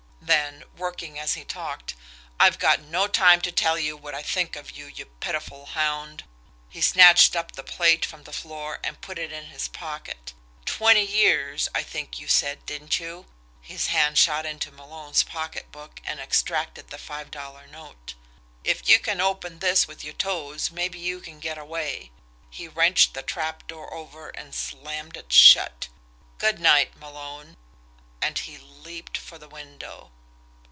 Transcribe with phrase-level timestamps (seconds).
[0.23, 1.93] Then, working as he talked:
[2.39, 6.23] "I've got no time to tell you what I think of you, you pitiful hound"
[6.69, 10.33] he snatched up the plate from the floor and put it in his pocket
[10.65, 13.25] "Twenty years, I think you said, didn't you?"
[13.59, 18.13] his hand shot into Malone's pocket book, and extracted the five dollar note
[18.63, 22.11] "If you can open this with your toes maybe you can get a way"
[22.49, 25.89] he wrenched the trapdoor over and slammed it shut
[26.37, 27.57] "good night, Malone"
[28.23, 30.11] and he leaped for the window.